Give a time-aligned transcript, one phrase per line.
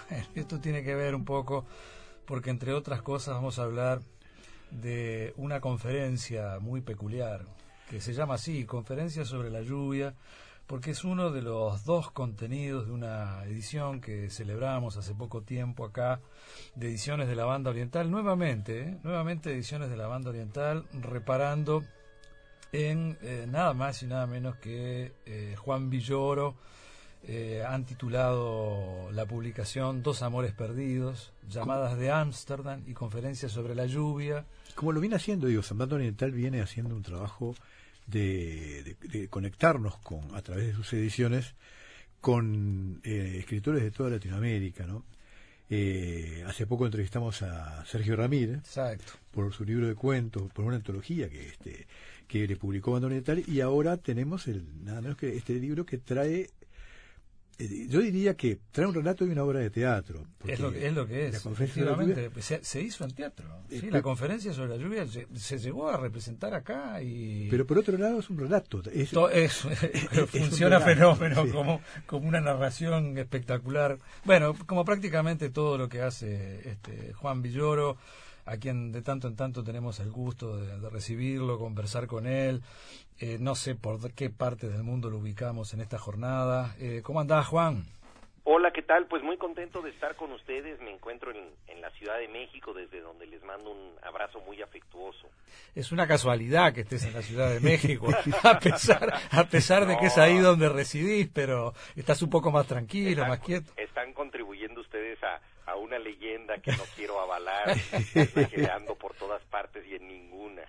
[0.34, 1.64] esto tiene que ver un poco,
[2.26, 4.00] porque entre otras cosas vamos a hablar
[4.70, 7.44] de una conferencia muy peculiar,
[7.88, 10.14] que se llama así, Conferencia sobre la lluvia,
[10.66, 15.86] porque es uno de los dos contenidos de una edición que celebramos hace poco tiempo
[15.86, 16.20] acá,
[16.74, 18.98] de ediciones de la banda oriental, nuevamente, ¿eh?
[19.02, 21.84] nuevamente ediciones de la banda oriental, reparando
[22.72, 26.56] en eh, nada más y nada menos que eh, Juan Villoro,
[27.66, 34.46] han titulado la publicación Dos Amores Perdidos, llamadas de Ámsterdam y conferencias sobre la lluvia.
[34.74, 37.54] Como lo viene haciendo, digo, San Banda Oriental viene haciendo un trabajo
[38.08, 41.54] de, conectarnos con a través de sus ediciones
[42.20, 45.04] con eh, escritores de toda Latinoamérica, ¿no?
[45.70, 48.62] Eh, hace poco entrevistamos a Sergio Ramírez
[49.30, 51.86] por su libro de cuentos, por una antología que este
[52.26, 55.98] que le publicó Banda Oriental y ahora tenemos el nada menos que este libro que
[55.98, 56.50] trae eh,
[57.58, 60.24] yo diría que trae un relato y una obra de teatro.
[60.46, 61.44] Es lo, que, es lo que es.
[61.44, 63.46] efectivamente, se, hizo en teatro.
[63.68, 67.48] Eh, sí, la conferencia sobre la lluvia se, llegó a representar acá y...
[67.50, 68.80] Pero por otro lado es un relato.
[68.92, 69.10] Es,
[70.28, 73.98] funciona fenómeno como, como una narración espectacular.
[74.24, 77.98] Bueno, como prácticamente todo lo que hace este Juan Villoro
[78.48, 82.62] a quien de tanto en tanto tenemos el gusto de, recibirlo, conversar con él.
[83.20, 86.74] Eh, no sé por qué parte del mundo lo ubicamos en esta jornada.
[86.80, 87.84] Eh, ¿Cómo andás, Juan?
[88.44, 89.06] Hola, ¿qué tal?
[89.06, 90.80] Pues muy contento de estar con ustedes.
[90.80, 95.28] Me encuentro en, la Ciudad de México, desde donde les mando un abrazo muy afectuoso.
[95.74, 98.08] Es una casualidad que estés en la Ciudad de México,
[98.42, 102.66] a pesar, a pesar de que es ahí donde residís, pero estás un poco más
[102.66, 103.72] tranquilo, más quieto.
[103.76, 107.76] Están contribuyendo ustedes a, a una leyenda que no quiero avalar,
[108.50, 110.62] creando por todas partes y en ninguna.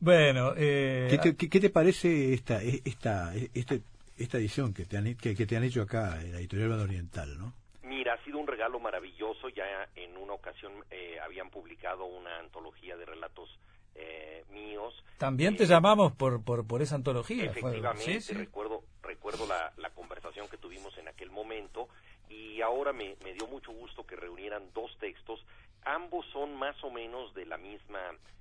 [0.00, 3.82] bueno, eh, ¿Qué, te, qué, te, parece esta esta este,
[4.16, 7.38] esta edición que te han que, te han hecho acá en la editorial Banda Oriental,
[7.38, 7.52] no?
[7.84, 9.48] Mira, ha sido un regalo maravilloso.
[9.50, 13.48] Ya en una ocasión eh, habían publicado una antología de relatos
[13.94, 14.92] eh, míos.
[15.18, 17.44] También te llamamos por, por, por esa antología.
[17.44, 21.88] Efectivamente, recuerdo recuerdo la, la conversación que tuvimos en aquel momento
[22.34, 25.44] y ahora me, dio mucho gusto que reunieran dos textos.
[25.84, 28.00] Ambos son más o menos de la misma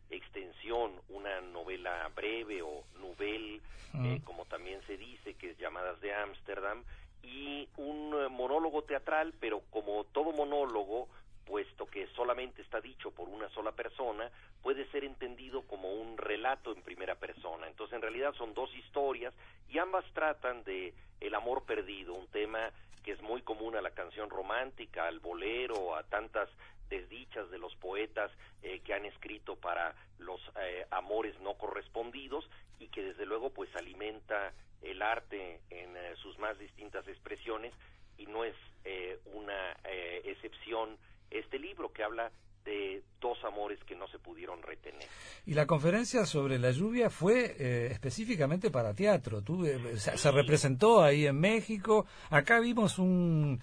[0.10, 3.62] extensión, una novela breve o novel,
[4.04, 6.84] eh, como también se dice, que es Llamadas de Ámsterdam,
[7.22, 11.08] y un monólogo teatral, pero como todo monólogo,
[11.46, 14.30] puesto que solamente está dicho por una sola persona,
[14.62, 17.68] puede ser entendido como un relato en primera persona.
[17.68, 19.34] Entonces, en realidad son dos historias
[19.70, 22.72] y ambas tratan de el amor perdido, un tema
[23.04, 26.50] que es muy común a la canción romántica, al bolero, a tantas
[26.90, 28.32] desdichas de los poetas
[28.62, 32.50] eh, que han escrito para los eh, amores no correspondidos
[32.80, 37.74] y que desde luego pues alimenta el arte en eh, sus más distintas expresiones
[38.18, 38.56] y no es
[39.34, 39.78] una
[40.26, 40.98] excepción
[41.34, 42.32] este libro que habla
[42.64, 45.08] de dos amores que no se pudieron retener.
[45.46, 49.42] Y la conferencia sobre la lluvia fue eh, específicamente para teatro.
[49.42, 52.06] Tú, eh, se, representó ahí en México.
[52.30, 53.60] Acá vimos un...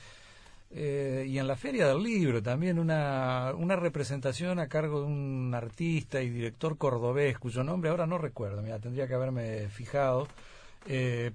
[0.73, 5.53] Eh, y en la Feria del Libro también una, una representación a cargo de un
[5.53, 10.29] artista y director cordobés cuyo nombre ahora no recuerdo, mira, tendría que haberme fijado,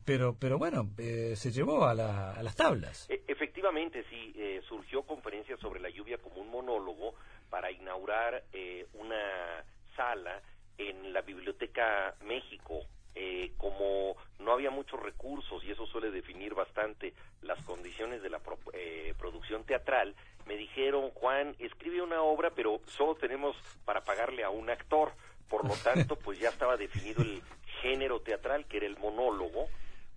[0.05, 1.91] pero, pero bueno, se llevó a,
[2.31, 3.09] a las tablas.
[3.65, 7.15] Efectivamente, sí, surgió conferencia sobre la lluvia como un monólogo
[7.49, 9.65] para inaugurar eh, una
[9.95, 10.39] sala
[10.77, 12.85] en la Biblioteca México.
[13.15, 18.39] Eh, como no había muchos recursos y eso suele definir bastante las condiciones de la
[18.73, 20.13] eh, producción teatral,
[20.45, 25.11] me dijeron, Juan, escribe una obra, pero solo tenemos para pagarle a un actor.
[25.49, 27.41] Por lo tanto, pues ya estaba definido el
[27.81, 29.69] género teatral, que era el monólogo,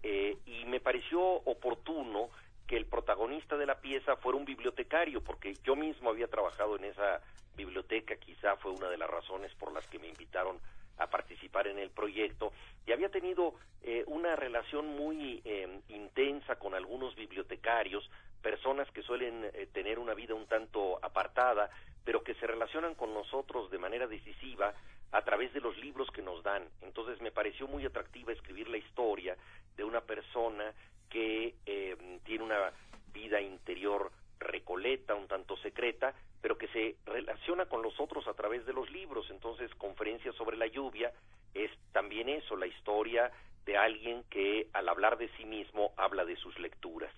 [0.03, 2.30] y me pareció oportuno
[2.68, 6.84] que el protagonista de la pieza fuera un bibliotecario, porque yo mismo había trabajado en
[6.84, 7.20] esa
[7.56, 10.60] biblioteca, quizá fue una de las razones por las que me invitaron
[10.98, 12.52] a participar en el proyecto,
[12.86, 18.08] y había tenido eh, una relación muy em, intensa con algunos bibliotecarios,
[18.42, 21.71] personas que suelen eh, tener una vida un tanto apartada,
[22.04, 24.74] pero que se relacionan con nosotros de manera decisiva
[25.10, 26.68] a través de los libros que nos dan.
[26.82, 29.36] Entonces me pareció muy atractiva escribir la historia
[29.76, 30.74] de una persona
[31.09, 32.72] que em, tiene una
[33.13, 38.65] vida interior recoleta, un tanto secreta, pero que se relaciona con los otros a través
[38.66, 39.27] de los libros.
[39.31, 41.13] Entonces, Conferencia sobre la lluvia
[41.55, 43.31] es también eso, la historia
[43.66, 47.13] de alguien que al hablar de sí mismo habla de sus lecturas.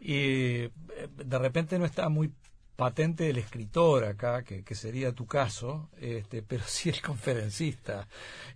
[0.00, 0.70] Y eh,
[1.08, 2.30] de repente no está muy
[2.78, 8.06] patente el escritor acá, que, sería tu caso, este, pero sí el conferencista,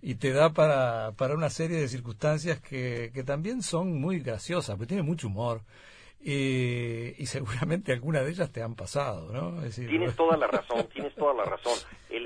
[0.01, 4.77] y te da para, para una serie de circunstancias que, que también son muy graciosas,
[4.77, 5.59] porque tiene mucho humor,
[6.21, 9.61] y seguramente algunas de ellas te han pasado, ¿no?
[9.69, 11.77] tienes toda la razón, tienes toda la razón.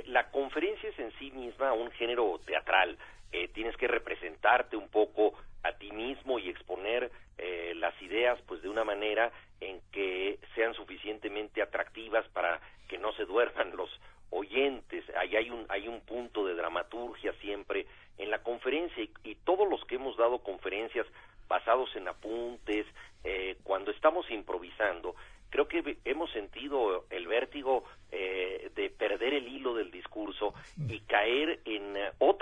[0.05, 2.95] la conferencia es en sí misma un género teatral.
[3.31, 5.33] Eh, tienes que representarte un poco
[5.63, 10.73] a ti mismo y exponer eh, las ideas pues de una manera en que sean
[10.73, 13.89] suficientemente atractivas para que no se duerman los
[14.29, 15.03] oyentes.
[15.15, 17.85] Ahí hay un, hay un punto de dramaturgia siempre
[18.17, 21.07] en la conferencia y, todos los que hemos dado conferencias
[21.47, 22.85] basados en apuntes,
[23.23, 25.15] eh, cuando estamos improvisando,
[25.49, 30.53] creo que hemos sentido el vértigo eh, de perder el hilo del discurso
[30.89, 32.36] y caer en eh, otra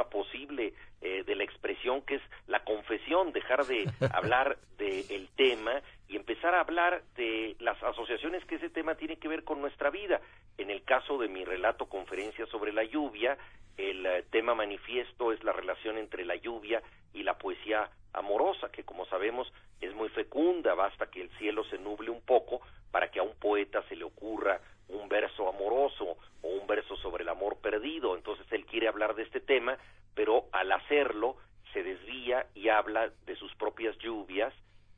[0.00, 5.82] forma posible eh, de la expresión que es la confesión, dejar de hablar del tema
[6.08, 9.90] y empezar a hablar de las asociaciones que ese tema tiene que ver con nuestra
[9.90, 10.20] vida.
[10.58, 13.36] En el caso de mi relato conferencia sobre la lluvia,
[13.76, 16.82] el tema manifiesto es la relación entre la lluvia
[17.14, 19.50] y la poesía amorosa, que como sabemos
[19.80, 22.60] es muy fecunda, basta que el cielo se nuble un poco
[22.90, 27.22] para que a un poeta se le ocurra un verso amoroso o un verso sobre
[27.22, 28.16] el amor perdido.
[28.16, 29.78] Entonces él quiere hablar de este tema,
[30.14, 31.36] pero al hacerlo
[31.72, 34.52] se desvía y habla de sus propias lluvias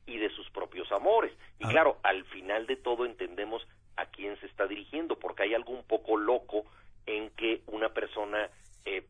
[0.05, 1.31] y de sus propios amores.
[1.59, 1.69] Y ah.
[1.69, 3.65] claro, al final de todo entendemos
[3.95, 6.65] a quién se está dirigiendo, porque hay algo un poco loco
[7.05, 8.49] en que una persona
[8.85, 9.05] eh,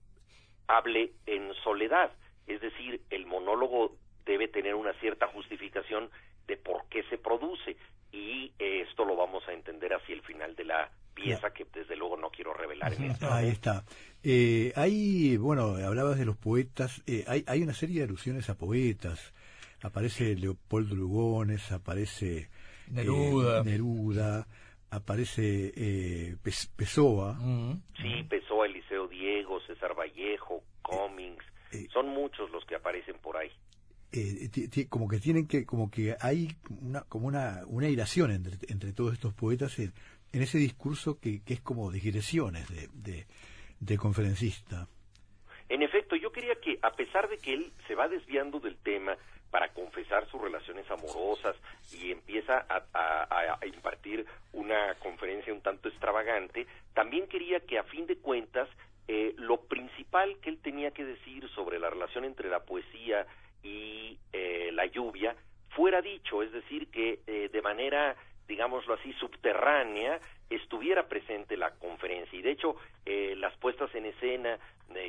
[0.68, 2.12] hable en soledad.
[2.48, 3.96] Es decir, el monólogo
[4.26, 6.10] debe tener una cierta justificación
[6.48, 7.76] de por qué se produce
[8.12, 11.96] y eh, esto lo vamos a entender hacia el final de la pieza que desde
[11.96, 13.84] luego no quiero revelar en este Ahí está.
[14.24, 18.58] Eh, hay, bueno, hablabas de los poetas, eh, hay, hay una serie de alusiones a
[18.58, 19.34] poetas.
[19.82, 22.50] Aparece Leopoldo Lugones, aparece
[22.90, 24.48] Neruda, Neruda
[24.90, 26.38] aparece
[26.76, 27.38] Pessoa.
[27.98, 31.44] Sí, Pessoa, Eliseo Diego, César Vallejo, Cummings,
[31.92, 33.52] son muchos los que aparecen por ahí.
[34.16, 38.94] Eh, como que tienen que como que hay una como una una iración entre, entre
[38.94, 39.92] todos estos poetas en,
[40.32, 43.26] ese discurso que, que, es como digresiones de,
[43.80, 44.88] de, conferencista.
[45.68, 49.18] En efecto yo quería que a pesar de que él se va desviando del tema
[49.50, 51.56] para confesar sus relaciones amorosas
[51.92, 58.06] y empieza a, a, impartir una conferencia un tanto extravagante, también quería que a fin
[58.06, 58.70] de cuentas
[59.08, 63.26] eh, lo principal que él tenía que decir sobre la relación entre la poesía
[63.64, 65.36] y eh, la lluvia
[65.70, 68.16] fuera dicho, es decir, que eh, de manera,
[68.48, 70.20] digámoslo así, subterránea
[70.50, 72.38] estuviera presente la conferencia.
[72.38, 72.76] Y de hecho,
[73.06, 74.60] eh, las puestas en escena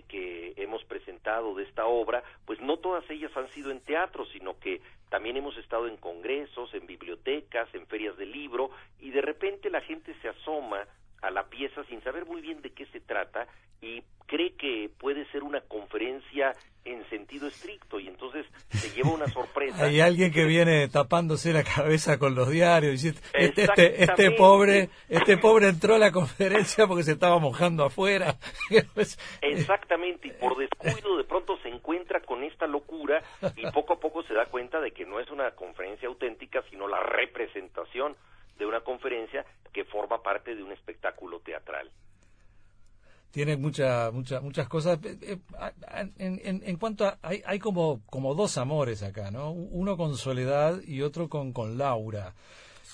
[0.08, 4.58] que hemos presentado de esta obra, pues no todas ellas han sido en teatro, sino
[4.58, 4.80] que
[5.10, 9.82] también hemos estado en congresos, en bibliotecas, en ferias de libro, y de repente la
[9.82, 10.86] gente se asoma
[11.24, 13.46] a la pieza sin saber muy bien de qué se trata
[13.80, 16.52] y cree que puede ser una conferencia
[16.84, 19.84] en sentido estricto y entonces se lleva una sorpresa.
[19.84, 24.30] Hay alguien que viene tapándose la cabeza con los diarios y dice, este, este, este,
[24.32, 28.36] pobre, este pobre entró a la conferencia porque se estaba mojando afuera.
[28.94, 33.22] Pues, Exactamente, y por descuido de pronto se encuentra con esta locura
[33.56, 36.86] y poco a poco se da cuenta de que no es una conferencia auténtica, sino
[36.86, 38.16] la representación
[38.58, 41.90] de una conferencia que forma parte de un espectáculo teatral
[43.34, 45.00] tiene mucha, mucha, muchas cosas.
[45.02, 45.38] Eh, eh,
[46.18, 49.50] en, en, cuanto a, hay, hay como, como dos amores acá, ¿no?
[49.50, 52.32] Uno con Soledad y otro con, con Laura.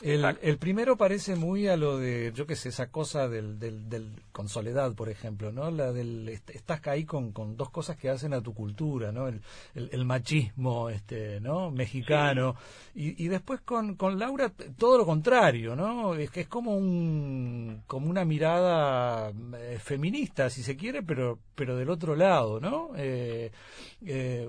[0.03, 3.89] El, el, primero parece muy a lo de, yo qué sé, esa cosa del, del,
[3.91, 5.71] del, con soledad, por ejemplo, ¿no?
[5.71, 9.29] La del, estás ahí con, con dos cosas que hacen a tu cultura, ¿no?
[9.29, 9.43] El,
[9.75, 11.71] el, machismo, este, ¿no?
[11.71, 12.57] Mexicano.
[12.95, 16.15] Y, y después con, con Laura, todo lo contrario, ¿no?
[16.15, 21.77] Es que es como un, como una mirada eh, feminista, si se quiere, pero, pero
[21.77, 22.93] del otro lado, ¿no?
[22.97, 23.51] Eh,
[24.07, 24.47] eh,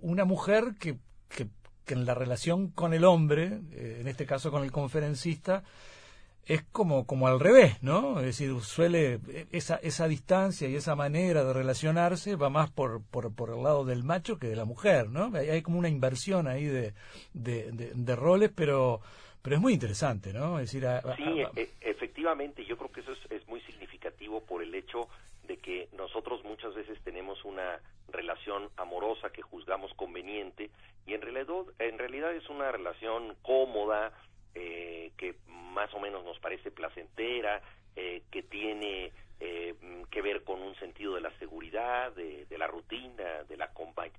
[0.00, 0.96] una mujer que,
[1.28, 1.46] que
[1.88, 5.64] que en la relación con el hombre, eh, en este caso con el conferencista,
[6.44, 8.20] es como, como al revés, ¿no?
[8.20, 9.20] Es decir, suele,
[9.52, 13.84] esa, esa distancia y esa manera de relacionarse va más por, por, por el lado
[13.84, 15.30] del macho que de la mujer, ¿no?
[15.34, 16.92] Hay, como una inversión ahí de,
[17.32, 19.00] de, roles, pero,
[19.42, 20.58] pero es muy interesante, ¿no?
[20.58, 24.74] Es decir, sí, e, efectivamente, yo creo que eso es, es muy significativo por el
[24.74, 25.08] hecho
[25.46, 30.70] de que nosotros muchas veces tenemos una relación amorosa que juzgamos conveniente
[31.08, 34.12] y en realidad, en realidad es una relación cómoda,
[34.54, 37.62] eh, que más o menos nos parece placentera,
[37.96, 39.74] eh, que tiene eh,
[40.10, 43.70] que ver con un sentido de la seguridad, de, la rutina, de la,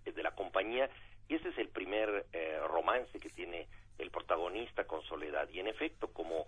[0.03, 0.89] de la compañía,
[1.27, 2.25] y ese es el primer
[2.67, 3.67] romance que tiene
[3.99, 5.47] el protagonista con Soledad.
[5.53, 6.47] Y en efecto, como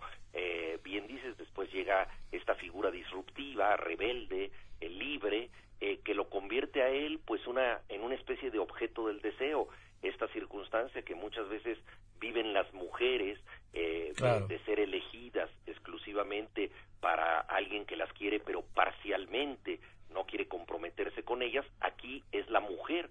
[0.83, 7.45] bien dices, después llega esta figura disruptiva, rebelde, libre, que lo convierte a él pues
[7.45, 9.67] una en una especie de objeto del deseo
[10.01, 11.77] esta circunstancia que muchas veces
[12.19, 13.39] viven las mujeres
[13.73, 14.13] eh,
[14.47, 19.79] de, ser elegidas exclusivamente para alguien que las quiere, pero parcialmente
[20.11, 23.09] no quiere comprometerse con ellas, aquí es la mujer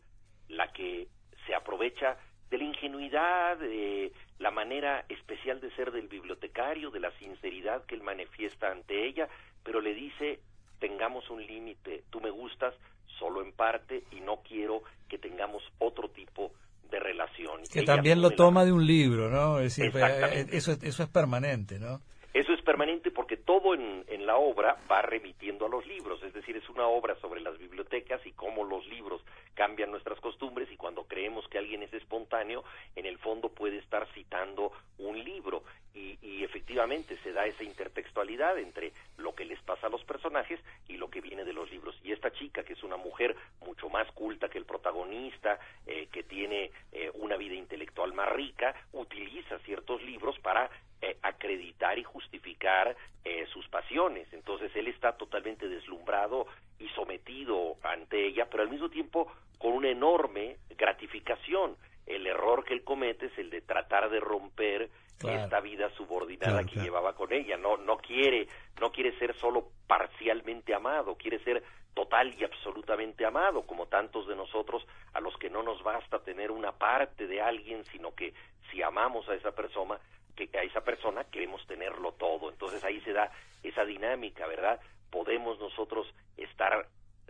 [0.49, 1.09] la que
[1.47, 2.19] se aprovecha
[2.51, 7.95] de la ingenuidad, de la manera especial de ser del bibliotecario, de la sinceridad que
[7.95, 9.29] él manifiesta ante ella,
[9.63, 10.41] pero le dice,
[10.79, 12.75] tengamos un límite, tú me gustas
[13.19, 16.61] solo en parte y no quiero que tengamos otro tipo de
[16.99, 17.63] relación.
[17.73, 19.59] Que también lo toma de un libro, ¿no?
[19.61, 22.01] Es decir, eh, eso, eso es permanente, ¿no?
[22.33, 26.33] Eso es permanente porque todo en, en, la obra va remitiendo a los libros, es
[26.33, 29.21] decir, es una obra sobre las bibliotecas y cómo los libros
[29.55, 32.63] cambian nuestras costumbres y cuando creemos que alguien es espontáneo,
[32.95, 38.59] en el fondo puede estar citando un libro y, y efectivamente se da esa intertextualidad
[38.59, 41.97] entre lo que les pasa a los personajes y lo que viene de los libros.
[42.03, 46.23] Y esta chica, que es una mujer mucho más culta que el protagonista, eh, que
[46.23, 50.71] tiene eh, una vida intelectual más rica, utiliza ciertos libros para
[51.03, 52.95] eh, acreditar y justificar
[53.25, 54.31] eh, sus pasiones.
[54.33, 56.47] Entonces él está totalmente deslumbrado
[56.79, 61.75] y sometido ante ella, pero al mismo tiempo con una enorme gratificación.
[62.17, 64.91] El error que él comete es el de tratar de romper
[65.29, 67.57] esta vida subordinada que llevaba con ella.
[67.57, 68.49] No, no quiere,
[68.81, 71.63] no quiere ser solo parcialmente amado, quiere ser
[71.95, 76.51] total y absolutamente amado, como tantos de nosotros a los que no nos basta tener
[76.51, 78.33] una parte de alguien, sino que
[78.71, 79.99] si amamos a esa persona,
[80.35, 82.51] que a esa persona queremos tenerlo todo.
[82.51, 83.31] Entonces ahí se da
[83.63, 84.81] esa dinámica, ¿verdad?
[85.11, 86.87] Podemos nosotros estar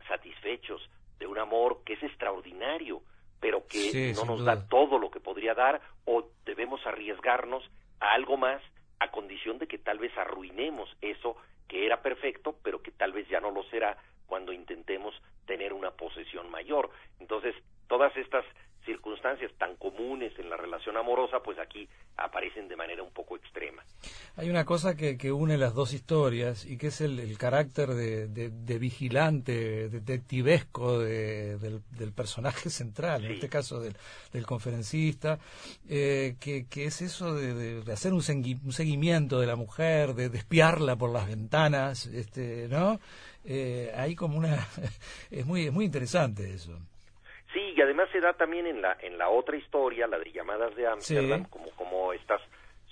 [0.06, 3.02] satisfechos de un amor que es extraordinario,
[3.40, 7.64] pero que no nos da todo lo que podría dar o debemos arriesgarnos
[7.98, 8.62] a algo más
[8.98, 13.28] a condición de que tal vez arruinemos eso que era perfecto, pero que tal vez
[13.28, 15.14] ya no lo será cuando intentemos
[15.46, 16.90] tener una posesión mayor.
[17.18, 17.54] Entonces,
[17.88, 18.44] todas estas
[18.84, 23.38] circunstancias tan comunes en la relación amorosa, pues aquí aparecen de manera un poco.
[24.40, 28.26] Hay una cosa que, que une las dos historias y que es el, carácter de,
[28.26, 33.92] de, vigilante, detectivesco de, del, personaje central, en este caso del,
[34.32, 35.38] del conferencista,
[35.90, 38.22] eh, que, que, es eso de, hacer un,
[38.64, 42.98] un, seguimiento de la mujer, de, espiarla por las ventanas, este, ¿no?
[43.44, 44.56] Eh, hay como una...
[45.30, 46.78] es muy, es muy interesante eso.
[47.52, 50.74] Sí, y además se da también en la en la otra historia, la de llamadas
[50.76, 52.40] de Amsterdam, como como estás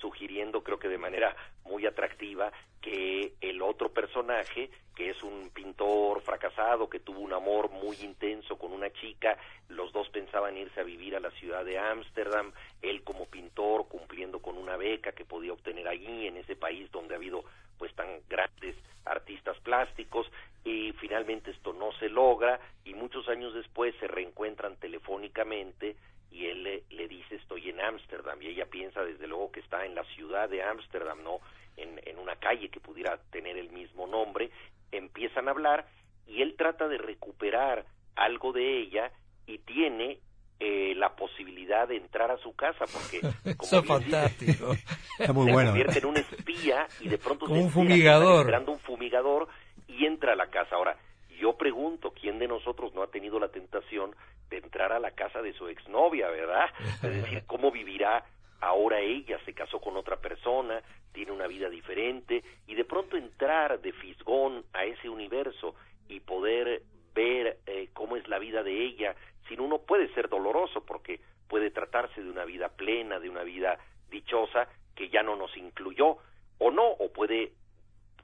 [0.00, 6.20] sugiriendo, creo que de manera muy atractiva, que el otro personaje, que es un pintor
[6.22, 9.36] fracasado, que tuvo un amor muy intenso con una chica,
[9.68, 12.52] los dos pensaban irse a vivir a la ciudad de Ámsterdam,
[12.82, 17.14] él como pintor cumpliendo con una beca que podía obtener allí, en ese país donde
[17.14, 17.44] ha habido
[17.78, 20.30] pues tan grandes artistas plásticos,
[20.64, 25.96] y finalmente esto no se logra, y muchos años después se reencuentran telefónicamente,
[26.38, 29.84] y él le, le dice estoy en Ámsterdam y ella piensa desde luego que está
[29.84, 31.40] en la ciudad de Ámsterdam, ¿no?
[31.76, 34.50] En, en una calle que pudiera tener el mismo nombre,
[34.92, 35.86] empiezan a hablar
[36.26, 39.10] y él trata de recuperar algo de ella
[39.46, 40.20] y tiene
[40.60, 43.20] eh, la posibilidad de entrar a su casa porque
[43.56, 44.74] como fantástico.
[45.16, 48.40] Se convierte en un espía y de pronto como un fumigador.
[48.40, 49.48] esperando un fumigador
[49.88, 50.76] y entra a la casa.
[50.76, 50.96] Ahora
[51.38, 54.14] yo pregunto quién de nosotros no ha tenido la tentación
[54.50, 56.66] de entrar a la casa de su exnovia, ¿verdad?
[57.02, 58.24] Es decir, cómo vivirá
[58.60, 63.80] ahora ella, se casó con otra persona, tiene una vida diferente, y de pronto entrar
[63.80, 65.74] de fisgón a ese universo
[66.08, 66.82] y poder
[67.14, 69.14] ver eh, cómo es la vida de ella,
[69.48, 73.78] sin uno puede ser doloroso, porque puede tratarse de una vida plena, de una vida
[74.10, 76.18] dichosa, que ya no nos incluyó,
[76.58, 77.52] o no, o puede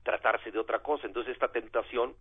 [0.02, 1.06] tratarse de otra cosa.
[1.06, 2.14] Entonces esta tentación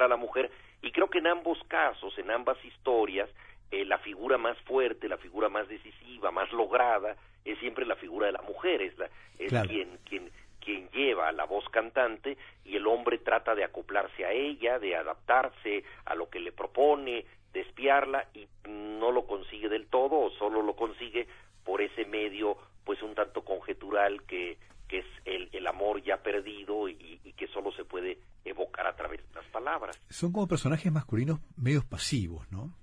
[0.00, 0.50] a la mujer.
[0.80, 3.28] Y creo que en ambos casos, en ambas historias,
[3.70, 8.26] eh, la figura más fuerte, la figura más decisiva, más lograda, es siempre la figura
[8.26, 9.08] de la mujer, es, la,
[9.38, 10.30] es quien, quien,
[10.60, 15.84] quien lleva la voz cantante y el hombre trata de acoplarse a ella, de adaptarse
[16.04, 20.62] a lo que le propone, de espiarla y no lo consigue del todo o solo
[20.62, 21.26] lo consigue
[21.64, 24.58] por ese medio pues un tanto conjetural que,
[24.92, 28.94] que es el, el amor ya perdido y, y que solo se puede evocar a
[28.94, 29.98] través de las palabras.
[30.10, 32.74] Son como personajes masculinos medios pasivos, ¿no?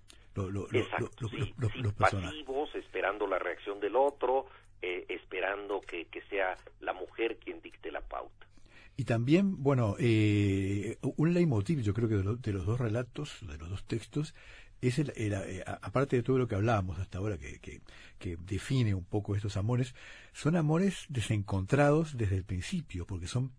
[0.48, 4.48] los, pasivos, esperando la reacción del otro,
[4.82, 8.48] eh, esperando que, que, sea la mujer quien dicte la pauta.
[8.96, 13.70] Y también, bueno, eh, un leitmotiv, yo creo que de, los dos relatos, de los
[13.70, 14.34] dos textos,
[14.82, 19.06] es el, eh, aparte de todo lo que hablábamos hasta ahora, que, que, define un
[19.06, 19.96] poco estos amores,
[20.34, 23.52] son amores desencontrados desde el principio, porque son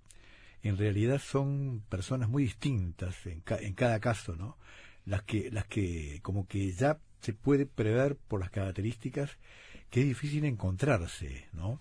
[0.63, 4.59] en realidad son personas muy distintas en, en cada caso, ¿no?
[5.07, 9.39] Las que, las que como que ya se puede prever por las características
[9.91, 11.81] que es difícil encontrarse, ¿no?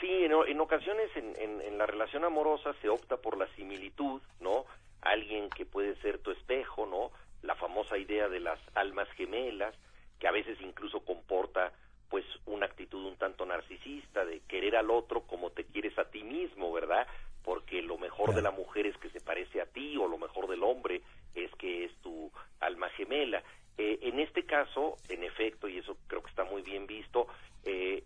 [0.00, 4.64] Sí, en, ocasiones en, en, la relación amorosa se opta por la similitud, ¿no?
[5.02, 7.10] Alguien que puede ser tu espejo, ¿no?
[7.42, 9.74] La famosa idea de las almas gemelas,
[10.18, 11.72] que a veces incluso comporta
[12.08, 16.22] pues una actitud un tanto narcisista de querer al otro como te quieres a ti
[16.22, 17.06] mismo, ¿verdad?
[17.44, 20.48] Porque lo mejor de la mujer es que se parece a ti o lo mejor
[20.48, 21.02] del hombre
[21.34, 22.30] es que es tu
[22.60, 23.42] alma gemela.
[23.76, 27.28] Eh, en este caso, en efecto, y eso creo que está muy bien visto,
[27.64, 28.02] eh,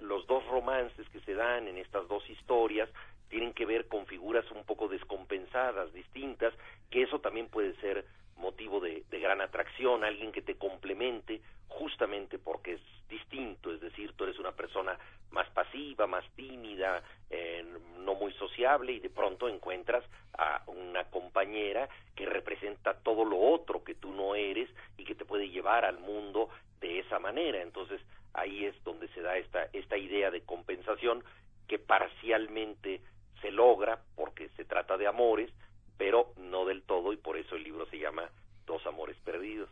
[0.00, 2.88] los dos romances que se dan en estas dos historias
[3.28, 6.54] tienen que ver con figuras un poco descompensadas, distintas,
[6.90, 8.04] que eso también puede ser
[8.40, 14.24] motivo de, gran atracción, alguien que te complemente justamente porque es distinto, es decir, tú
[14.24, 14.98] eres una persona
[15.30, 17.64] más pasiva, más tímida, eh,
[17.98, 20.04] no muy sociable y de pronto encuentras
[20.36, 25.24] a una compañera que representa todo lo otro que tú no eres y que te
[25.24, 26.48] puede llevar al mundo
[26.80, 27.62] de esa manera.
[27.62, 28.00] Entonces
[28.32, 31.22] ahí es donde se da esta, esta idea de compensación
[31.68, 33.00] que parcialmente
[33.40, 35.50] se logra porque se trata de amores,
[35.96, 38.28] pero no del todo y por eso el libro se llama
[38.66, 39.68] Dos Amores Perdidos.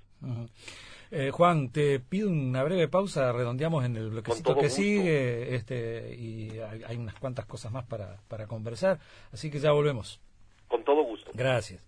[1.11, 6.59] Eh, Juan, te pido una breve pausa, redondeamos en el bloquecito que sigue este, y
[6.85, 8.99] hay, unas cuantas cosas más para, para conversar,
[9.33, 10.21] así que ya volvemos.
[10.67, 11.31] Con todo gusto.
[11.35, 11.81] Gracias.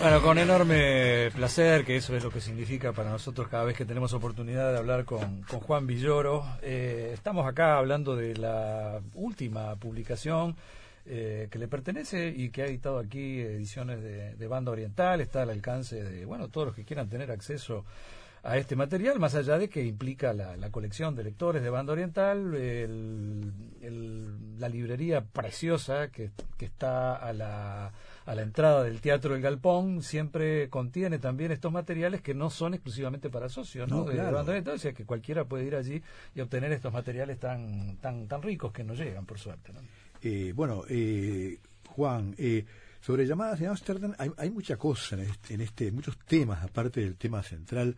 [0.00, 3.84] Bueno, con enorme placer, que eso es lo que significa para nosotros cada vez que
[3.84, 6.44] tenemos oportunidad de hablar con, Juan Villoro.
[6.62, 10.56] Eh, estamos acá hablando de la última publicación
[11.06, 15.20] eh, que le pertenece y que ha editado aquí ediciones de, Banda Oriental.
[15.20, 17.84] Está al alcance de, bueno, todos los que quieran tener acceso
[18.42, 22.52] a este material, más allá de que implica la, colección de lectores de Banda Oriental,
[24.58, 26.30] la librería preciosa que
[26.60, 27.92] está a la
[28.26, 32.74] a la entrada del Teatro del Galpón siempre contiene también estos materiales que no son
[32.74, 34.02] exclusivamente para socios, ¿no?
[34.02, 36.02] o sea, que cualquiera puede ir allí
[36.34, 39.72] y obtener estos materiales tan tan tan ricos que nos llegan, por suerte.
[40.22, 42.64] Eh, bueno, eh, Juan, eh,
[43.00, 47.00] sobre llamadas de Amsterdam hay, hay mucha cosa en este, en este, muchos temas aparte
[47.00, 47.96] del tema central.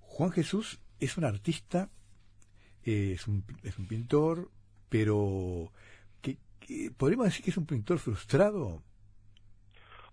[0.00, 1.90] Juan Jesús es un artista,
[2.82, 4.50] es un, es un pintor,
[4.88, 5.70] pero
[6.96, 8.82] ¿podríamos decir que es un pintor frustrado?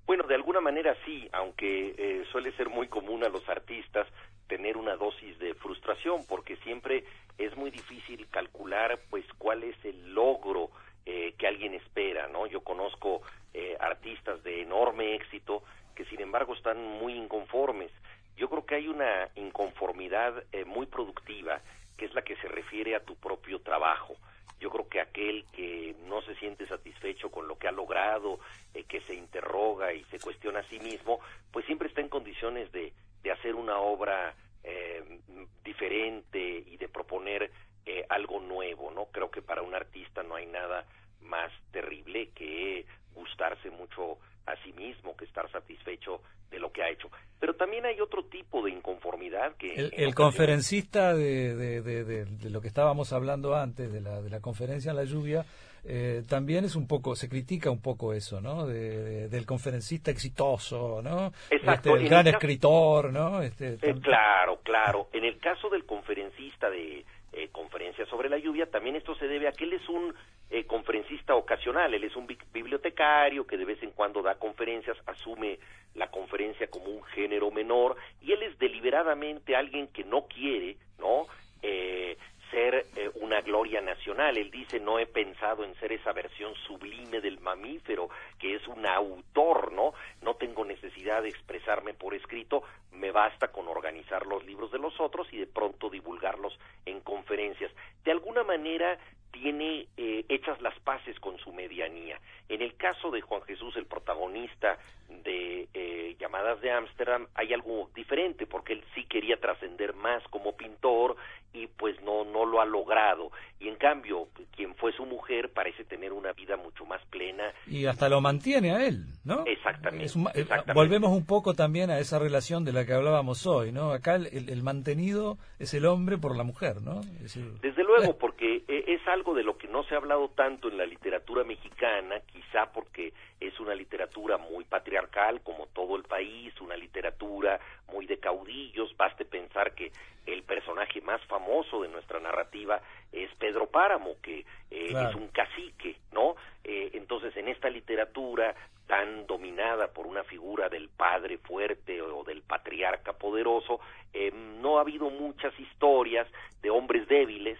[0.06, 4.08] Bueno, de alguna manera sí, aunque eh, suele ser muy común a los artistas
[4.48, 7.04] tener una dosis de frustración, porque siempre
[7.38, 10.70] es muy difícil calcular, pues, cuál es el logro
[11.06, 12.48] eh, que alguien espera, ¿no?
[12.48, 13.22] Yo conozco
[13.54, 17.92] eh, artistas de enorme éxito que, sin embargo, están muy inconformes.
[18.38, 21.60] Yo creo que hay una inconformidad muy productiva,
[21.98, 24.16] que es la que se refiere a tu propio trabajo
[24.60, 28.40] yo creo que aquel que no se siente satisfecho con lo que ha logrado,
[28.74, 31.20] eh, que se interroga y se cuestiona a sí mismo,
[31.52, 32.94] pues siempre está en condiciones de,
[33.24, 35.20] de hacer una obra eh,
[35.64, 37.52] diferente y de proponer
[37.86, 39.06] eh, algo nuevo, ¿no?
[39.06, 40.86] Creo que para un artista no hay nada
[41.22, 46.90] más terrible que gustarse mucho a sí mismo, que estar satisfecho de lo que ha
[46.90, 47.10] hecho.
[47.40, 49.92] Pero también hay otro tipo de inconformidad que...
[49.94, 54.98] El, conferencista de, de, lo que estábamos hablando antes, de la, de la conferencia en
[54.98, 55.46] la lluvia,
[55.90, 58.66] eh, también es un poco, se critica un poco eso, ¿no?
[58.68, 61.32] del conferencista exitoso, ¿no?
[61.50, 61.92] Exacto.
[61.92, 63.42] Este, el gran escritor, ¿no?
[63.42, 65.08] Este, eh, claro, claro.
[65.14, 69.48] En el caso del conferencista de eh, conferencia sobre la lluvia, también esto se debe
[69.48, 70.14] a que él es un
[70.50, 75.60] eh, conferencista ocasional, él es un bibliotecario que de vez en cuando da conferencias, asume
[75.94, 81.28] la conferencia como un género menor y él es deliberadamente alguien que no quiere, ¿no?
[81.62, 82.18] Eh,
[82.52, 84.38] ser eh, una gloria nacional.
[84.38, 88.86] Él dice, no he pensado en ser esa versión sublime del mamífero, que es un
[88.86, 89.94] autor, ¿no?
[90.22, 95.00] No tengo necesidad de expresarme por escrito, me basta con organizar los libros de los
[95.00, 97.72] otros y de pronto divulgarlos en conferencias.
[98.04, 98.98] De alguna manera
[99.32, 102.20] tiene eh, hechas las paces con su medianía.
[102.50, 104.78] En el caso de Juan Jesús, el protagonista
[105.24, 110.56] de eh, Llamadas de Ámsterdam, hay algo diferente, porque él sí quería trascender más como
[110.56, 111.16] pintor
[111.54, 113.32] y pues no, no lo ha logrado.
[113.60, 117.52] Y en cambio, quien fue su mujer parece tener una vida mucho más plena.
[117.66, 119.44] Y hasta lo mantiene a él, ¿no?
[119.46, 120.12] Exactamente.
[120.36, 123.92] Eh, volvemos un poco también a esa relación de la que hablábamos hoy, ¿no?
[123.92, 127.02] Acá el, mantenido es el hombre por la mujer, ¿no?
[127.02, 130.78] Desde luego, porque es algo algo de lo que no se ha hablado tanto en
[130.78, 136.78] la literatura mexicana, quizá porque es una literatura muy patriarcal, como todo el país, una
[136.78, 137.60] literatura
[137.92, 138.96] muy de caudillos.
[138.96, 139.92] Baste pensar que
[140.28, 142.80] el personaje más famoso de nuestra narrativa
[143.12, 146.36] es Pedro Páramo, que eh, es un cacique, ¿no?
[146.64, 148.54] Eh, entonces, en esta literatura
[148.86, 153.80] tan dominada por una figura del padre fuerte o del patriarca poderoso,
[154.14, 156.28] em, no ha habido muchas historias
[156.62, 157.58] de hombres débiles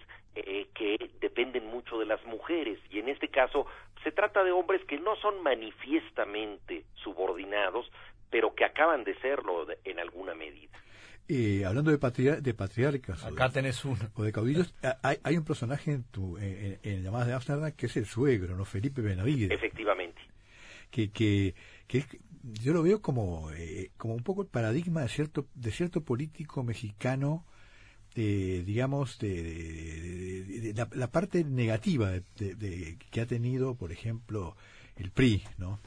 [0.74, 3.66] que dependen mucho de las mujeres y en este caso
[4.02, 7.90] se trata de hombres que no son manifiestamente subordinados,
[8.30, 10.78] pero que acaban de serlo en alguna medida.
[11.30, 13.98] Eh, hablando de, de patriarcas Acá tenés uno.
[14.14, 17.84] o de caudillos, hay, hay, un personaje en tu en, en Llamadas de Amsterdam que
[17.84, 18.64] es el suegro, ¿no?
[18.64, 19.50] Felipe Benavides.
[19.50, 20.22] Efectivamente.
[20.90, 21.54] Que, que,
[21.86, 22.04] que
[22.42, 26.62] yo lo veo como, eh, como un poco el paradigma de cierto, de cierto político
[26.62, 27.44] mexicano,
[28.18, 34.56] eh, digamos, de, la, la, parte negativa de, que ha tenido, por ejemplo,
[34.96, 35.78] el PRI, ¿no?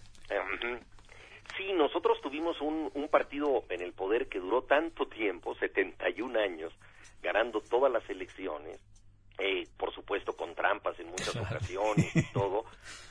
[1.57, 6.71] Sí, nosotros tuvimos un, un partido en el poder que duró tanto tiempo, 71 años,
[7.21, 8.79] ganando todas las elecciones,
[9.37, 12.63] eh, por supuesto con trampas en muchas ocasiones y todo,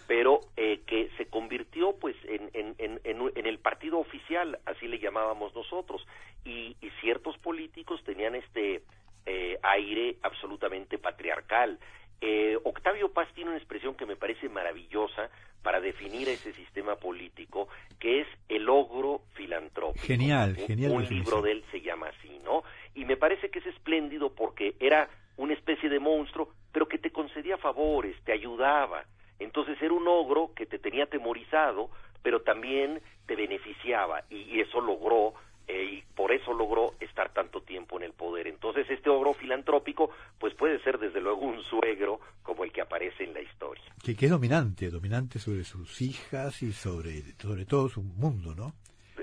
[0.07, 4.99] pero eh, que se convirtió pues en, en, en, en, el partido oficial, así le
[4.99, 6.07] llamábamos nosotros,
[6.45, 8.83] y, y ciertos políticos tenían este
[9.27, 11.79] eh, aire absolutamente patriarcal.
[12.21, 15.31] Eh, Octavio Paz tiene una expresión que me parece maravillosa
[15.63, 20.07] para definir ese sistema político, que es el ogro filantrópico.
[20.07, 20.93] Genial, genial.
[20.93, 22.63] Un libro de él se llama así, ¿no?
[22.95, 27.11] Y me parece que es espléndido porque era una especie de monstruo, pero que te
[27.11, 29.05] concedía favores, te ayudaba.
[29.39, 31.91] Entonces era un ogro que te tenía atemorizado,
[32.23, 35.35] pero también te beneficiaba y eso logró
[35.67, 38.49] eh, y por eso logró estar tanto tiempo en el poder.
[38.49, 43.25] Entonces este ogro filantrópico pues puede ser desde luego un suegro como el que aparece
[43.25, 43.85] en la historia.
[44.03, 48.73] Que, que es dominante, dominante sobre sus hijas y sobre, sobre todo su mundo, ¿no?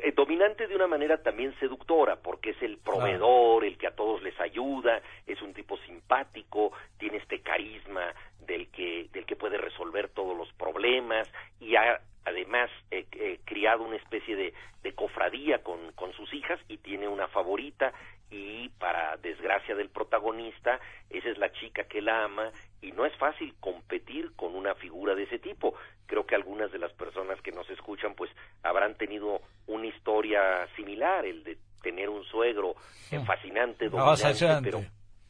[0.02, 4.22] Eh, dominante de una manera también seductora, porque es el proveedor, el que a todos
[4.22, 8.14] les ayuda, es un tipo simpático, tiene este carisma
[8.46, 13.96] del que, del que puede resolver todos los problemas y ha además eh, criado una
[13.96, 17.94] especie de, de cofradía con, con, sus hijas y tiene una favorita
[18.30, 23.16] y para desgracia del protagonista esa es la chica que la ama y no es
[23.18, 25.74] fácil competir con una figura de ese tipo.
[26.06, 28.30] Creo que algunas de las personas que nos escuchan pues
[28.64, 32.76] habrán tenido una historia similar el de tener un suegro
[33.12, 34.84] eh, fascinante dominante pero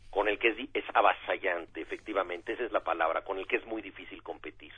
[0.10, 3.66] con el que es, es avasallante efectivamente esa es la palabra con el que es
[3.68, 4.72] muy difícil competir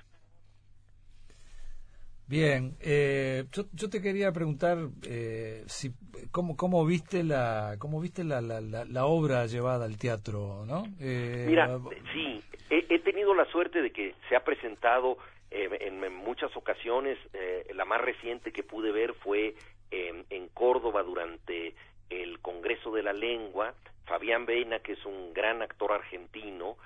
[2.29, 5.89] Bien, eh, yo, yo, te quería preguntar eh, si
[6.29, 10.83] cómo, cómo viste la cómo viste la, la, la, obra llevada al teatro, ¿no?
[10.99, 11.79] Eh, Mira,
[12.13, 12.39] sí,
[12.69, 15.17] he, tenido la suerte de que se ha presentado
[15.49, 17.17] eh, en, en, muchas ocasiones.
[17.33, 19.55] Eh, la más reciente que pude ver fue
[19.89, 21.73] en Córdoba durante
[22.11, 23.73] el Congreso de la Lengua.
[24.05, 26.77] Fabián Vena, que es un gran actor argentino,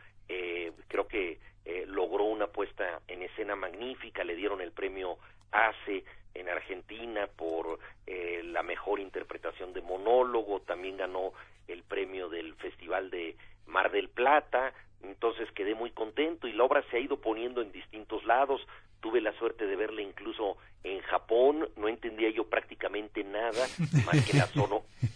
[0.88, 1.40] creo que
[1.88, 4.24] logró una puesta en escena magnífica.
[4.24, 5.18] Le dieron el premio
[5.52, 11.34] hace en Argentina por eh, la mejor interpretación de monólogo, también ganó
[11.68, 13.36] el premio del Festival de
[13.68, 17.72] Mar del Plata, entonces quedé muy contento y la obra se ha ido poniendo en
[17.72, 18.62] distintos lados,
[19.04, 23.68] tuve la suerte de verla incluso en Japón, no entendía yo prácticamente nada
[24.06, 24.52] más que las,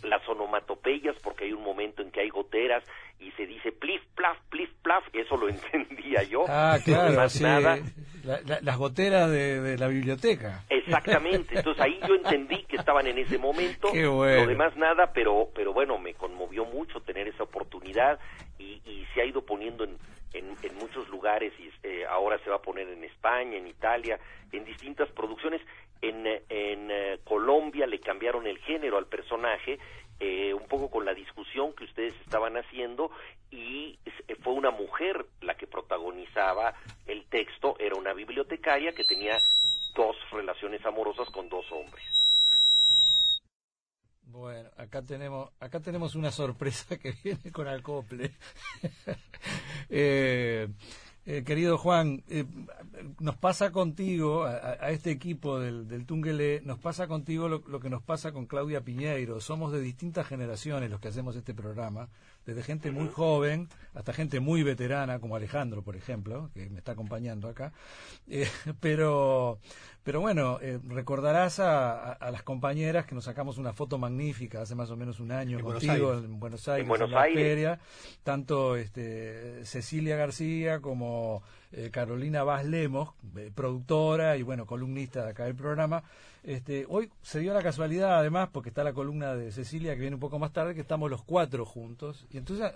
[0.04, 2.84] las onomatopeyas, porque hay un momento en que hay goteras
[3.19, 6.43] y se dice plif, plaf, plif, plaf, eso lo entendía yo.
[6.50, 7.43] Ah, claro, sí.
[7.43, 7.80] nada.
[8.62, 10.65] las goteras de, la biblioteca.
[10.69, 15.71] Exactamente, entonces ahí yo entendí que estaban en ese momento, lo demás nada, pero, pero
[15.71, 18.19] bueno, me conmovió mucho tener esa oportunidad
[18.60, 19.97] y, y se ha ido poniendo en,
[20.38, 24.19] en, muchos lugares y eh, ahora se va a poner en España, en Italia,
[24.52, 25.62] en distintas producciones.
[26.02, 29.80] En, en eh, Colombia le cambiaron el género al personaje,
[30.19, 33.12] eh, un poco con la discusión que ustedes estaban haciendo,
[33.50, 33.97] y
[34.43, 36.73] fue una mujer la que protagonizaba
[37.08, 39.38] el texto, era una bibliotecaria que tenía
[39.95, 42.17] dos relaciones amorosas con dos hombres.
[44.30, 48.32] Bueno, acá tenemos, acá tenemos una sorpresa que viene con acople.
[49.89, 50.67] Eh,
[51.30, 52.45] eh, querido Juan, eh,
[53.19, 56.06] nos pasa contigo, a, este equipo del, del
[56.63, 59.41] nos pasa contigo lo, que nos pasa con Claudia Piñeiro.
[59.41, 62.08] Somos de distintas generaciones los que hacemos este programa,
[62.47, 66.93] desde gente muy joven hasta gente muy veterana, como Alejandro, por ejemplo, que me está
[66.93, 67.73] acompañando acá.
[68.27, 68.47] Eh,
[68.79, 69.60] pero,
[70.03, 74.95] pero bueno, recordarás a, las compañeras que nos sacamos una foto magnífica hace más o
[74.95, 77.79] menos un año contigo en Buenos Aires, en, Buenos Aires.
[78.23, 85.32] tanto este, Cecilia García como eh, Carolina Vaz Lemos, eh, productora y bueno, columnista de
[85.32, 86.03] acá del programa.
[86.43, 90.15] Este, hoy se dio la casualidad, además, porque está la columna de Cecilia que viene
[90.15, 92.25] un poco más tarde, que estamos los cuatro juntos.
[92.32, 92.71] Y entonces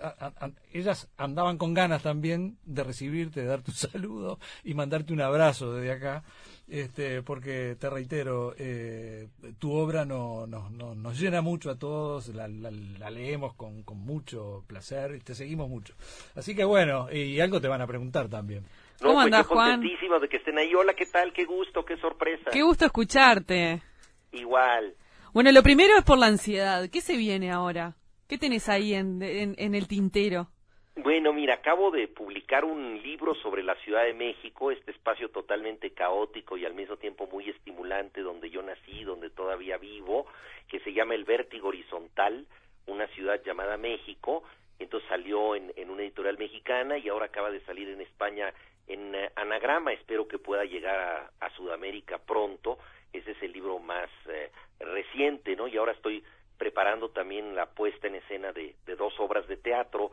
[0.74, 5.72] ellas andaban con ganas también de recibirte, de darte un saludo y mandarte un abrazo
[5.72, 6.22] desde acá.
[6.68, 9.28] Este, porque te reitero, eh,
[9.58, 15.16] tu obra no, no, nos llena mucho a todos, la, leemos con, con, mucho placer
[15.16, 15.94] y te seguimos mucho.
[16.34, 18.64] Así que bueno, y algo te van a preguntar también.
[19.02, 20.74] No, ¿Cómo pues contentísimo de que estén ahí.
[20.74, 21.32] Hola, ¿qué tal?
[21.32, 22.50] Qué gusto, qué sorpresa.
[22.52, 23.82] Qué gusto escucharte.
[24.30, 24.94] Igual.
[25.32, 26.88] Bueno, lo primero es por la ansiedad.
[26.90, 27.96] ¿Qué se viene ahora?
[28.28, 30.48] ¿Qué tenés ahí en, en, el tintero?
[30.96, 35.90] Bueno, mira, acabo de publicar un libro sobre la Ciudad de México, este espacio totalmente
[35.90, 40.26] caótico y al mismo tiempo muy estimulante donde yo nací, donde todavía vivo,
[40.68, 42.46] que se llama El Vértigo Horizontal,
[42.86, 44.44] una ciudad llamada México.
[44.78, 48.52] Entonces salió en, en una editorial mexicana y ahora acaba de salir en España
[48.86, 49.92] en eh, anagrama.
[49.92, 52.78] Espero que pueda llegar a, Sudamérica pronto.
[53.12, 55.68] Ese es el libro más eh, reciente, ¿no?
[55.68, 56.24] Y ahora estoy
[56.56, 60.12] preparando también la puesta en escena de, dos obras de teatro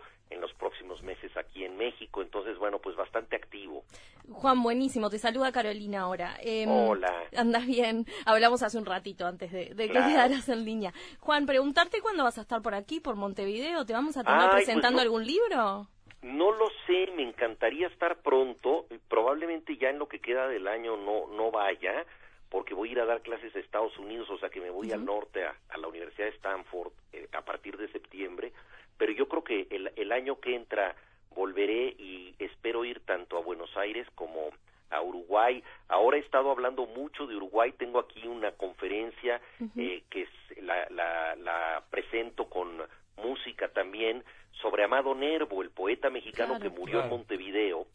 [0.50, 2.22] los próximos meses aquí en México.
[2.22, 3.84] Entonces, bueno, pues bastante activo.
[4.32, 5.10] Juan, buenísimo.
[5.10, 6.36] Te saluda Carolina ahora.
[6.42, 7.24] Em, Hola.
[7.36, 8.06] Andas bien.
[8.26, 10.94] Hablamos hace un ratito antes de, que quedaras en línea.
[11.20, 13.86] Juan, preguntarte cuándo vas a estar por aquí, por Montevideo.
[13.86, 15.88] ¿Te vamos a tener pues presentando algún libro?
[16.22, 20.98] No lo sé, me encantaría estar pronto, probablemente ya en lo que queda del año
[20.98, 22.06] no, no vaya,
[22.50, 24.92] porque voy a ir a dar clases a Estados Unidos, o sea que me voy
[24.92, 28.52] al norte, a, la Universidad de Stanford, eh, a partir de septiembre,
[29.00, 30.96] pero yo creo que el, el año que entra
[31.34, 34.52] volveré y espero ir tanto a Buenos Aires como
[34.92, 35.64] a Uruguay.
[35.88, 39.42] Ahora he estado hablando mucho de Uruguay, tengo aquí una conferencia
[39.78, 40.28] eh, que
[40.62, 42.68] la, la, la presento con
[43.18, 44.24] música también
[44.62, 47.88] sobre Amado Nervo, el poeta mexicano que murió en Montevideo,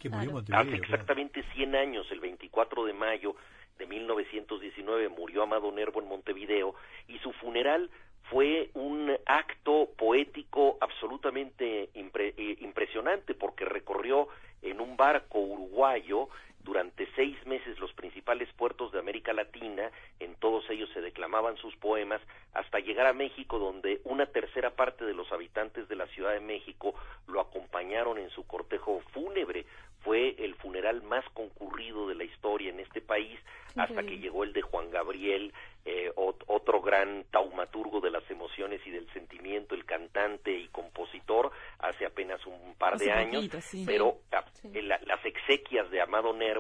[0.53, 3.37] hace exactamente 100 años, el 24 de mayo
[3.79, 6.75] de 1919 murió Amado Nervo en Montevideo
[7.09, 7.91] y su funeral
[8.31, 14.29] fue un acto poético absolutamente eh, impresionante porque recorrió
[14.63, 16.29] en un barco uruguayo
[16.65, 21.77] durante seis meses los principales puertos de América Latina, en todos ellos se declamaban sus
[21.77, 22.21] poemas,
[22.55, 26.41] hasta llegar a México, donde una tercera parte de los habitantes de la Ciudad de
[26.41, 26.95] México
[27.29, 29.67] lo acompañaron en su cortejo fúnebre.
[30.01, 33.39] Fue el funeral más concurrido de la historia en este país,
[33.77, 35.53] hasta que llegó el de Juan Gabriel,
[35.87, 42.07] eh, otro gran taumaturgo de las emociones y del sentimiento, el cantante y compositor, hace
[42.07, 43.49] apenas un par de años,
[43.85, 44.45] pero ah,
[44.83, 46.54] las exequias de Amado Nervo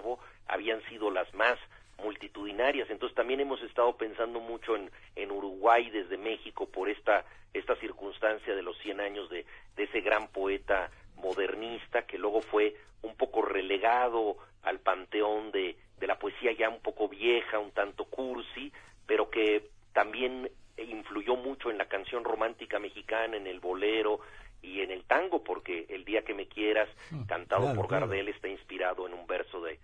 [0.46, 1.58] habían sido las más
[2.02, 2.90] multitudinarias.
[2.90, 8.54] Entonces también hemos estado pensando mucho en, en Uruguay desde México por esta, esta circunstancia
[8.54, 13.42] de los 100 años de, de ese gran poeta modernista que luego fue un poco
[13.42, 18.72] relegado al panteón de, de la poesía ya un poco vieja, un tanto cursi,
[19.06, 24.20] pero que también influyó mucho en la canción romántica mexicana, en el bolero
[24.62, 28.48] y en el tango, porque El día que me quieras, mm, cantado por Gardel, está
[28.48, 29.78] inspirado en un verso de.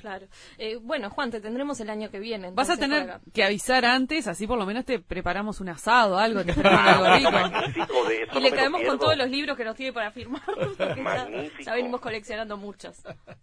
[0.00, 0.26] Claro.
[0.58, 2.50] Eh, bueno, Juan, te tendremos el año que viene.
[2.52, 6.44] Vas a tener que avisar antes, así por lo menos te preparamos un asado, algo,
[6.44, 7.14] te algo
[7.74, 8.38] rico.
[8.38, 10.42] y le caemos con todos los libros que nos tiene para firmar,
[11.64, 13.02] ya, venimos coleccionando muchos.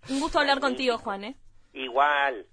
[0.09, 1.35] Un gusto hablar contigo, Juan, ¿eh?
[1.73, 2.47] Igual.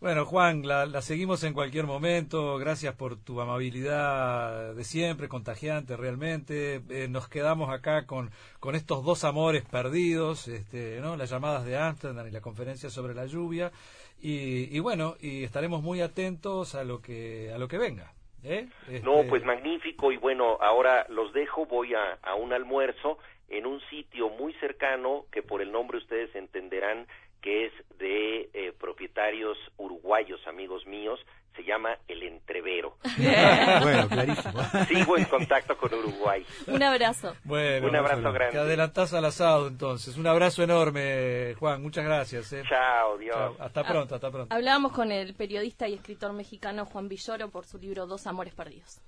[0.00, 2.56] Bueno, Juan, la, seguimos en cualquier momento.
[2.56, 6.82] Gracias por tu amabilidad de siempre, contagiante realmente.
[6.88, 8.30] Eh, nos quedamos acá con,
[8.60, 11.16] con estos dos amores perdidos, este, ¿no?
[11.16, 13.72] las llamadas de Amsterdam y la conferencia sobre la lluvia.
[14.20, 18.12] Y, bueno, y estaremos muy atentos a lo que, a lo que venga.
[18.44, 18.68] ¿eh?
[19.02, 20.12] No, este pues magnífico.
[20.12, 25.24] Y bueno, ahora los dejo, voy a, a un almuerzo en un sitio muy cercano
[25.32, 27.06] que por el nombre ustedes entenderán
[27.40, 31.20] que es de eh, propietarios uruguayos, amigos míos,
[31.58, 32.96] se llama El Entrevero.
[33.82, 34.62] bueno, clarísimo.
[34.86, 36.44] Sigo en contacto con Uruguay.
[36.68, 37.34] Un abrazo.
[37.44, 38.52] Bueno, un abrazo grande.
[38.52, 40.16] Te adelantás al asado entonces.
[40.16, 41.82] Un abrazo enorme, Juan.
[41.82, 42.52] Muchas gracias.
[42.52, 42.62] Eh.
[42.68, 43.56] Chao, Dios.
[43.58, 44.54] Hasta pronto, hasta pronto.
[44.54, 49.00] Hablábamos con el periodista y escritor mexicano Juan Villoro por su libro Dos Amores Perdidos.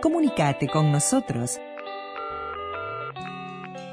[0.00, 1.58] Comunicate con nosotros